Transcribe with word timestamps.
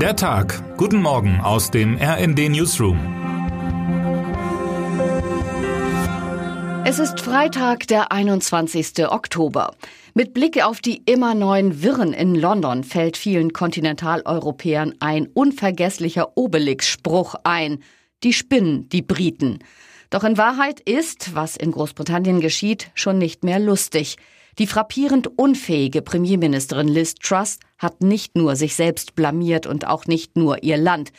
Der 0.00 0.14
Tag. 0.14 0.76
Guten 0.76 1.00
Morgen 1.00 1.40
aus 1.40 1.70
dem 1.70 1.96
RND 1.96 2.50
Newsroom. 2.50 2.98
Es 6.84 6.98
ist 6.98 7.18
Freitag, 7.20 7.86
der 7.86 8.12
21. 8.12 9.08
Oktober. 9.08 9.74
Mit 10.12 10.34
Blick 10.34 10.62
auf 10.62 10.82
die 10.82 10.98
immer 11.06 11.34
neuen 11.34 11.82
Wirren 11.82 12.12
in 12.12 12.34
London 12.34 12.84
fällt 12.84 13.16
vielen 13.16 13.54
Kontinentaleuropäern 13.54 14.96
ein 15.00 15.28
unvergesslicher 15.32 16.36
Obelix-Spruch 16.36 17.34
ein. 17.44 17.82
Die 18.22 18.34
spinnen, 18.34 18.90
die 18.90 19.00
Briten. 19.00 19.60
Doch 20.10 20.24
in 20.24 20.36
Wahrheit 20.36 20.80
ist, 20.80 21.34
was 21.34 21.56
in 21.56 21.70
Großbritannien 21.70 22.40
geschieht, 22.40 22.90
schon 22.94 23.16
nicht 23.16 23.44
mehr 23.44 23.58
lustig. 23.58 24.18
Die 24.58 24.66
frappierend 24.66 25.38
unfähige 25.38 26.02
Premierministerin 26.02 26.88
Liz 26.88 27.14
Truss 27.14 27.58
hat 27.78 28.02
nicht 28.02 28.36
nur 28.36 28.56
sich 28.56 28.74
selbst 28.74 29.14
blamiert 29.14 29.66
und 29.66 29.86
auch 29.86 30.06
nicht 30.06 30.36
nur 30.36 30.62
ihr 30.62 30.76
Land. 30.76 31.12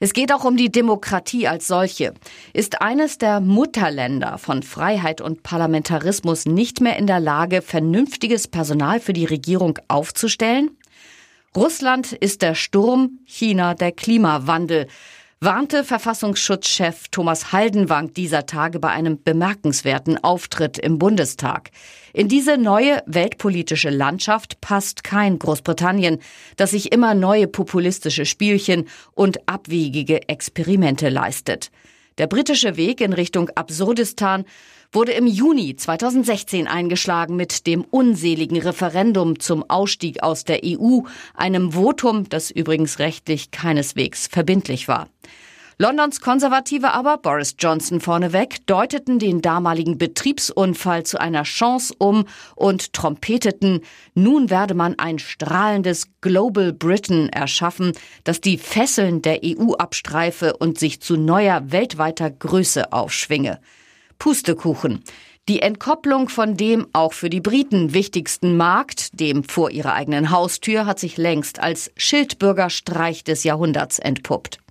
Es 0.00 0.12
geht 0.12 0.32
auch 0.32 0.44
um 0.44 0.56
die 0.56 0.70
Demokratie 0.70 1.48
als 1.48 1.66
solche. 1.66 2.14
Ist 2.52 2.82
eines 2.82 3.18
der 3.18 3.40
Mutterländer 3.40 4.38
von 4.38 4.62
Freiheit 4.62 5.20
und 5.20 5.42
Parlamentarismus 5.42 6.46
nicht 6.46 6.80
mehr 6.80 6.96
in 6.98 7.06
der 7.06 7.20
Lage, 7.20 7.62
vernünftiges 7.62 8.48
Personal 8.48 9.00
für 9.00 9.12
die 9.12 9.24
Regierung 9.24 9.78
aufzustellen? 9.88 10.76
Russland 11.56 12.12
ist 12.12 12.42
der 12.42 12.54
Sturm, 12.56 13.20
China 13.24 13.74
der 13.74 13.92
Klimawandel 13.92 14.88
warnte 15.44 15.84
Verfassungsschutzchef 15.84 17.08
Thomas 17.10 17.52
Haldenwang 17.52 18.14
dieser 18.14 18.46
Tage 18.46 18.78
bei 18.78 18.88
einem 18.88 19.22
bemerkenswerten 19.22 20.22
Auftritt 20.24 20.78
im 20.78 20.98
Bundestag. 20.98 21.70
In 22.14 22.28
diese 22.28 22.56
neue 22.56 23.02
weltpolitische 23.04 23.90
Landschaft 23.90 24.62
passt 24.62 25.04
kein 25.04 25.38
Großbritannien, 25.38 26.18
das 26.56 26.70
sich 26.70 26.92
immer 26.92 27.14
neue 27.14 27.46
populistische 27.46 28.24
Spielchen 28.24 28.88
und 29.12 29.46
abwegige 29.46 30.28
Experimente 30.28 31.10
leistet. 31.10 31.70
Der 32.16 32.28
britische 32.28 32.76
Weg 32.76 33.00
in 33.00 33.12
Richtung 33.12 33.50
Absurdistan 33.56 34.44
wurde 34.92 35.10
im 35.12 35.26
Juni 35.26 35.74
2016 35.74 36.68
eingeschlagen 36.68 37.34
mit 37.34 37.66
dem 37.66 37.84
unseligen 37.90 38.56
Referendum 38.58 39.40
zum 39.40 39.68
Ausstieg 39.68 40.22
aus 40.22 40.44
der 40.44 40.60
EU, 40.64 41.00
einem 41.34 41.72
Votum, 41.72 42.28
das 42.28 42.52
übrigens 42.52 43.00
rechtlich 43.00 43.50
keineswegs 43.50 44.28
verbindlich 44.28 44.86
war. 44.86 45.08
Londons 45.76 46.20
Konservative 46.20 46.92
aber, 46.92 47.18
Boris 47.18 47.56
Johnson 47.58 47.98
vorneweg, 47.98 48.64
deuteten 48.66 49.18
den 49.18 49.42
damaligen 49.42 49.98
Betriebsunfall 49.98 51.02
zu 51.02 51.20
einer 51.20 51.42
Chance 51.42 51.92
um 51.98 52.26
und 52.54 52.92
trompeteten, 52.92 53.80
nun 54.14 54.50
werde 54.50 54.74
man 54.74 54.96
ein 55.00 55.18
strahlendes 55.18 56.06
Global 56.20 56.72
Britain 56.72 57.28
erschaffen, 57.28 57.90
das 58.22 58.40
die 58.40 58.56
Fesseln 58.56 59.20
der 59.20 59.40
EU 59.44 59.72
abstreife 59.72 60.56
und 60.56 60.78
sich 60.78 61.00
zu 61.00 61.16
neuer 61.16 61.72
weltweiter 61.72 62.30
Größe 62.30 62.92
aufschwinge. 62.92 63.58
Pustekuchen. 64.20 65.02
Die 65.48 65.60
Entkopplung 65.60 66.28
von 66.28 66.56
dem 66.56 66.86
auch 66.92 67.12
für 67.12 67.28
die 67.28 67.40
Briten 67.40 67.92
wichtigsten 67.92 68.56
Markt, 68.56 69.18
dem 69.18 69.42
vor 69.42 69.70
ihrer 69.70 69.92
eigenen 69.92 70.30
Haustür, 70.30 70.86
hat 70.86 71.00
sich 71.00 71.16
längst 71.16 71.58
als 71.58 71.90
Schildbürgerstreich 71.96 73.24
des 73.24 73.42
Jahrhunderts 73.42 73.98
entpuppt. 73.98 74.63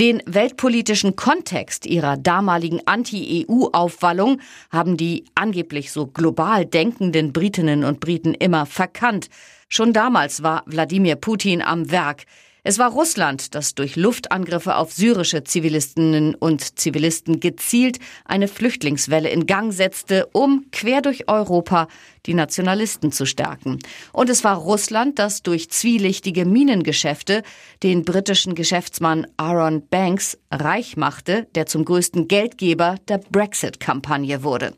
Den 0.00 0.22
weltpolitischen 0.26 1.16
Kontext 1.16 1.84
ihrer 1.84 2.16
damaligen 2.16 2.80
Anti-EU-Aufwallung 2.86 4.40
haben 4.70 4.96
die 4.96 5.24
angeblich 5.34 5.90
so 5.90 6.06
global 6.06 6.64
denkenden 6.64 7.32
Britinnen 7.32 7.82
und 7.82 7.98
Briten 7.98 8.32
immer 8.32 8.64
verkannt. 8.64 9.28
Schon 9.68 9.92
damals 9.92 10.44
war 10.44 10.62
Wladimir 10.66 11.16
Putin 11.16 11.62
am 11.62 11.90
Werk. 11.90 12.26
Es 12.64 12.78
war 12.78 12.90
Russland, 12.90 13.54
das 13.54 13.74
durch 13.74 13.96
Luftangriffe 13.96 14.76
auf 14.76 14.92
syrische 14.92 15.44
Zivilistinnen 15.44 16.34
und 16.34 16.78
Zivilisten 16.78 17.40
gezielt 17.40 17.98
eine 18.24 18.48
Flüchtlingswelle 18.48 19.28
in 19.28 19.46
Gang 19.46 19.72
setzte, 19.72 20.26
um 20.32 20.66
quer 20.72 21.00
durch 21.00 21.28
Europa 21.28 21.88
die 22.26 22.34
Nationalisten 22.34 23.12
zu 23.12 23.26
stärken. 23.26 23.78
Und 24.12 24.28
es 24.28 24.44
war 24.44 24.56
Russland, 24.56 25.18
das 25.18 25.42
durch 25.42 25.70
zwielichtige 25.70 26.44
Minengeschäfte 26.44 27.42
den 27.82 28.04
britischen 28.04 28.54
Geschäftsmann 28.54 29.26
Aaron 29.36 29.86
Banks 29.88 30.36
reich 30.50 30.96
machte, 30.96 31.46
der 31.54 31.66
zum 31.66 31.84
größten 31.84 32.28
Geldgeber 32.28 32.96
der 33.08 33.18
Brexit-Kampagne 33.18 34.42
wurde. 34.42 34.74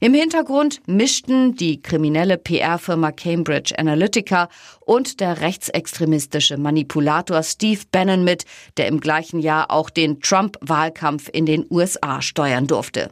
Im 0.00 0.14
Hintergrund 0.14 0.80
mischten 0.86 1.56
die 1.56 1.82
kriminelle 1.82 2.38
PR-Firma 2.38 3.10
Cambridge 3.10 3.76
Analytica 3.76 4.48
und 4.80 5.18
der 5.18 5.40
rechtsextremistische 5.40 6.56
Manipulator 6.56 7.42
Steve 7.42 7.80
Bannon 7.90 8.22
mit, 8.22 8.44
der 8.76 8.86
im 8.86 9.00
gleichen 9.00 9.40
Jahr 9.40 9.72
auch 9.72 9.90
den 9.90 10.20
Trump-Wahlkampf 10.20 11.28
in 11.32 11.46
den 11.46 11.66
USA 11.68 12.22
steuern 12.22 12.68
durfte. 12.68 13.10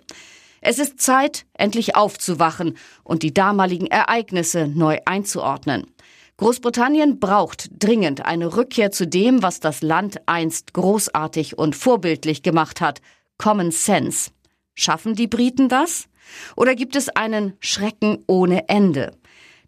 Es 0.61 0.79
ist 0.79 1.01
Zeit, 1.01 1.45
endlich 1.55 1.97
aufzuwachen 1.97 2.77
und 3.03 3.25
die 3.25 3.35
damaligen 3.35 3.87
Ereignisse 3.89 4.69
neu 4.69 4.99
einzuordnen. 5.05 5.87
Großbritannien 6.37 7.19
braucht 7.19 7.69
dringend 7.83 8.25
eine 8.25 8.57
Rückkehr 8.57 8.93
zu 8.93 9.09
dem, 9.09 9.43
was 9.43 9.59
das 9.59 9.83
Land 9.83 10.21
einst 10.27 10.73
großartig 10.73 11.59
und 11.59 11.75
vorbildlich 11.75 12.43
gemacht 12.43 12.81
hat, 12.81 13.01
Common 13.39 13.73
Sense. 13.73 14.31
Schaffen 14.75 15.15
die 15.15 15.27
Briten 15.27 15.69
das? 15.69 16.09
Oder 16.57 16.75
gibt 16.75 16.97
es 16.97 17.09
einen 17.09 17.55
Schrecken 17.61 18.19
ohne 18.27 18.69
Ende? 18.69 19.13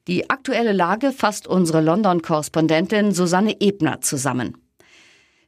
Die 0.06 0.30
aktuelle 0.30 0.72
Lage 0.72 1.12
fasst 1.12 1.46
unsere 1.46 1.80
London-Korrespondentin 1.82 3.12
Susanne 3.12 3.60
Ebner 3.60 4.00
zusammen. 4.00 4.56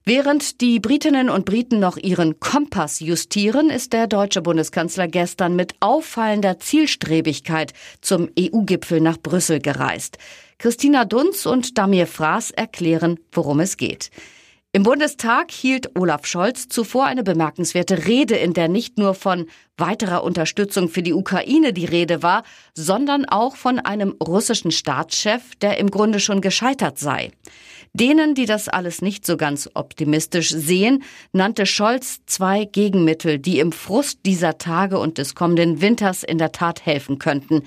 Während 0.05 0.61
die 0.61 0.81
Britinnen 0.81 1.29
und 1.29 1.45
Briten 1.45 1.79
noch 1.79 1.97
ihren 1.97 2.41
Kompass 2.41 3.01
justieren, 3.01 3.71
ist 3.71 3.93
der 3.93 4.07
deutsche 4.07 4.43
Bundeskanzler 4.43 5.09
gestern 5.09 5.57
mit 5.57 5.75
auffallender 5.81 6.59
Zielstrebigkeit 6.59 7.75
zum 8.01 8.29
EU-Gipfel 8.39 9.01
nach 9.01 9.19
Brüssel 9.19 9.61
gereist. 9.61 10.19
Christina 10.59 11.05
Dunz 11.05 11.47
und 11.47 11.79
Damir 11.79 12.07
Fraß 12.07 12.51
erklären, 12.51 13.21
worum 13.33 13.61
es 13.61 13.77
geht. 13.77 14.11
Im 14.73 14.85
Bundestag 14.85 15.51
hielt 15.51 15.99
Olaf 15.99 16.27
Scholz 16.27 16.69
zuvor 16.69 17.07
eine 17.07 17.25
bemerkenswerte 17.25 18.07
Rede, 18.07 18.37
in 18.37 18.53
der 18.53 18.69
nicht 18.69 18.99
nur 18.99 19.15
von 19.15 19.47
weiterer 19.77 20.23
Unterstützung 20.23 20.89
für 20.89 21.03
die 21.03 21.13
Ukraine 21.13 21.73
die 21.73 21.87
Rede 21.87 22.23
war, 22.23 22.45
sondern 22.73 23.25
auch 23.25 23.57
von 23.57 23.81
einem 23.81 24.15
russischen 24.23 24.71
Staatschef, 24.71 25.57
der 25.57 25.79
im 25.79 25.91
Grunde 25.91 26.21
schon 26.21 26.41
gescheitert 26.41 27.01
sei. 27.01 27.33
Denen, 27.95 28.37
die 28.37 28.47
das 28.47 28.69
alles 28.69 29.03
nicht 29.03 29.27
so 29.27 29.37
ganz 29.37 29.69
optimistisch 29.75 30.51
sehen, 30.51 31.03
nannte 31.33 31.67
Scholz 31.67 32.21
zwei 32.27 32.65
Gegenmittel, 32.65 33.41
die 33.41 33.59
im 33.59 33.73
Frust 33.73 34.21
dieser 34.25 34.57
Tage 34.59 35.01
und 35.01 35.19
des 35.19 35.35
kommenden 35.35 35.81
Winters 35.81 36.23
in 36.23 36.39
der 36.39 36.53
Tat 36.53 36.87
helfen 36.87 37.19
könnten. 37.19 37.65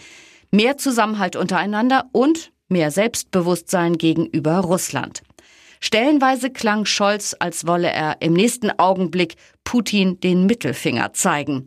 Mehr 0.52 0.78
Zusammenhalt 0.78 1.36
untereinander 1.36 2.06
und 2.14 2.54
mehr 2.70 2.92
Selbstbewusstsein 2.92 3.98
gegenüber 3.98 4.60
Russland. 4.60 5.22
Stellenweise 5.86 6.50
klang 6.50 6.86
Scholz, 6.86 7.36
als 7.38 7.68
wolle 7.68 7.92
er 7.92 8.22
im 8.22 8.32
nächsten 8.32 8.72
Augenblick 8.80 9.36
Putin 9.66 10.18
den 10.22 10.46
Mittelfinger 10.46 11.12
zeigen. 11.12 11.66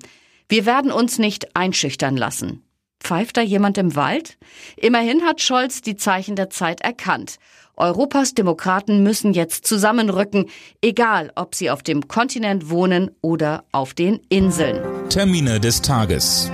Wir 0.49 0.65
werden 0.65 0.91
uns 0.91 1.19
nicht 1.19 1.55
einschüchtern 1.55 2.17
lassen. 2.17 2.63
Pfeift 2.99 3.37
da 3.37 3.43
jemand 3.43 3.77
im 3.77 3.95
Wald? 3.95 4.39
Immerhin 4.79 5.21
hat 5.25 5.43
Scholz 5.43 5.83
die 5.83 5.97
Zeichen 5.97 6.35
der 6.35 6.49
Zeit 6.49 6.81
erkannt. 6.81 7.37
Europas 7.77 8.33
Demokraten 8.33 9.03
müssen 9.03 9.35
jetzt 9.35 9.67
zusammenrücken, 9.67 10.47
egal 10.81 11.31
ob 11.35 11.55
sie 11.55 11.69
auf 11.69 11.83
dem 11.83 12.09
Kontinent 12.09 12.71
wohnen 12.71 13.11
oder 13.21 13.65
auf 13.71 13.93
den 13.93 14.21
Inseln. 14.31 14.83
Termine 15.11 15.61
des 15.61 15.83
Tages. 15.83 16.51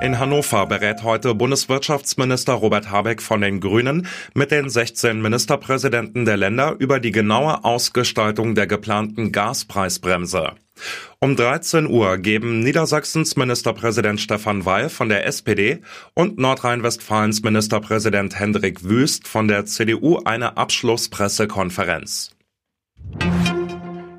In 0.00 0.20
Hannover 0.20 0.66
berät 0.66 1.02
heute 1.02 1.34
Bundeswirtschaftsminister 1.34 2.52
Robert 2.52 2.88
Habeck 2.88 3.20
von 3.20 3.40
den 3.40 3.58
Grünen 3.58 4.06
mit 4.32 4.52
den 4.52 4.70
16 4.70 5.20
Ministerpräsidenten 5.20 6.24
der 6.24 6.36
Länder 6.36 6.76
über 6.78 7.00
die 7.00 7.10
genaue 7.10 7.64
Ausgestaltung 7.64 8.54
der 8.54 8.68
geplanten 8.68 9.32
Gaspreisbremse. 9.32 10.52
Um 11.18 11.34
13 11.34 11.88
Uhr 11.88 12.16
geben 12.18 12.60
Niedersachsens 12.60 13.34
Ministerpräsident 13.34 14.20
Stefan 14.20 14.64
Weil 14.64 14.88
von 14.88 15.08
der 15.08 15.26
SPD 15.26 15.80
und 16.14 16.38
Nordrhein-Westfalens 16.38 17.42
Ministerpräsident 17.42 18.38
Hendrik 18.38 18.84
Wüst 18.84 19.26
von 19.26 19.48
der 19.48 19.66
CDU 19.66 20.20
eine 20.24 20.56
Abschlusspressekonferenz. 20.56 22.37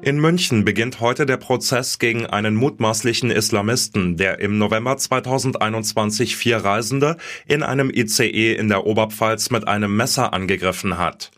In 0.02 0.18
München 0.18 0.64
beginnt 0.64 1.02
heute 1.02 1.26
der 1.26 1.36
Prozess 1.36 2.00
gegen 2.00 2.26
einen 2.26 2.56
mutmaßlichen 2.56 3.32
Islamisten, 3.32 4.16
der 4.16 4.40
im 4.40 4.58
November 4.58 4.96
2021 4.96 6.38
vier 6.38 6.58
Reisende 6.58 7.18
in 7.46 7.64
einem 7.64 7.90
ICE 7.90 8.54
in 8.54 8.70
der 8.70 8.86
Oberpfalz 8.86 9.50
mit 9.50 9.68
einem 9.68 9.96
Messer 9.96 10.34
angegriffen 10.34 10.98
hat. 10.98 11.32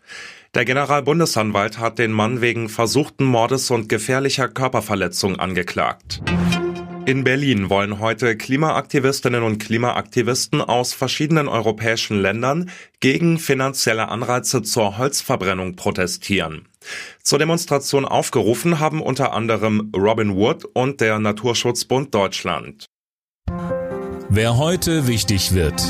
Der 0.54 0.64
Generalbundesanwalt 0.64 1.78
hat 1.78 1.98
den 1.98 2.12
Mann 2.12 2.40
wegen 2.40 2.68
versuchten 2.68 3.24
Mordes 3.24 3.70
und 3.70 3.88
gefährlicher 3.88 4.48
Körperverletzung 4.48 5.40
angeklagt. 5.40 6.22
In 7.04 7.24
Berlin 7.24 7.68
wollen 7.68 7.98
heute 7.98 8.36
Klimaaktivistinnen 8.36 9.42
und 9.42 9.58
Klimaaktivisten 9.58 10.60
aus 10.60 10.94
verschiedenen 10.94 11.48
europäischen 11.48 12.20
Ländern 12.22 12.70
gegen 13.00 13.40
finanzielle 13.40 14.08
Anreize 14.08 14.62
zur 14.62 14.98
Holzverbrennung 14.98 15.74
protestieren. 15.74 16.68
Zur 17.20 17.40
Demonstration 17.40 18.04
aufgerufen 18.04 18.78
haben 18.78 19.02
unter 19.02 19.32
anderem 19.32 19.90
Robin 19.96 20.36
Wood 20.36 20.64
und 20.64 21.00
der 21.00 21.18
Naturschutzbund 21.18 22.14
Deutschland. 22.14 22.86
Wer 24.28 24.56
heute 24.56 25.08
wichtig 25.08 25.54
wird. 25.54 25.82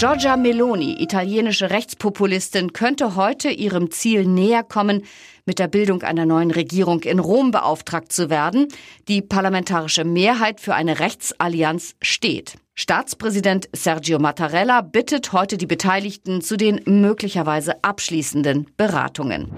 Giorgia 0.00 0.38
Meloni, 0.38 0.96
italienische 0.98 1.68
Rechtspopulistin, 1.68 2.72
könnte 2.72 3.16
heute 3.16 3.50
ihrem 3.50 3.90
Ziel 3.90 4.24
näher 4.24 4.62
kommen, 4.62 5.02
mit 5.44 5.58
der 5.58 5.68
Bildung 5.68 6.00
einer 6.00 6.24
neuen 6.24 6.50
Regierung 6.50 7.02
in 7.02 7.18
Rom 7.18 7.50
beauftragt 7.50 8.10
zu 8.10 8.30
werden. 8.30 8.68
Die 9.08 9.20
parlamentarische 9.20 10.04
Mehrheit 10.04 10.62
für 10.62 10.74
eine 10.74 11.00
Rechtsallianz 11.00 11.96
steht. 12.00 12.54
Staatspräsident 12.74 13.68
Sergio 13.74 14.18
Mattarella 14.18 14.80
bittet 14.80 15.34
heute 15.34 15.58
die 15.58 15.66
Beteiligten 15.66 16.40
zu 16.40 16.56
den 16.56 16.80
möglicherweise 16.86 17.84
abschließenden 17.84 18.68
Beratungen. 18.78 19.52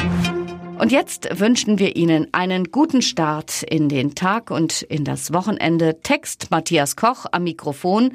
Und 0.76 0.90
jetzt 0.90 1.38
wünschen 1.38 1.78
wir 1.78 1.94
Ihnen 1.94 2.26
einen 2.32 2.72
guten 2.72 3.02
Start 3.02 3.62
in 3.62 3.88
den 3.88 4.16
Tag 4.16 4.50
und 4.50 4.82
in 4.82 5.04
das 5.04 5.32
Wochenende. 5.32 6.00
Text 6.02 6.50
Matthias 6.50 6.96
Koch 6.96 7.26
am 7.30 7.44
Mikrofon. 7.44 8.14